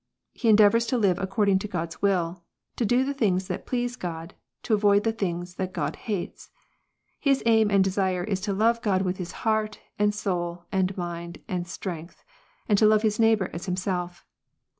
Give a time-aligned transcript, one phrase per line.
[0.33, 2.41] He endeavours to live Jh according to God s will,
[2.75, 6.49] to do the things that please God, to ^ avoid the things that God hates.
[7.19, 11.67] His aim and desire is to love God with heart, and soul, and mind, and
[11.67, 12.23] strength,
[12.67, 14.25] and to Jove ^his neighbour as himself.